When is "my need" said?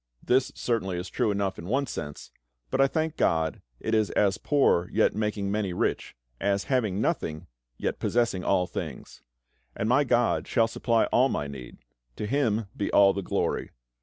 11.29-11.77